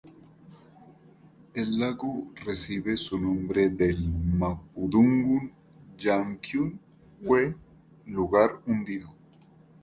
[1.53, 5.51] El lago recibe su nombre del mapudungun
[5.95, 7.55] "llanquyn"-"we",
[8.07, 9.15] "lugar hundido".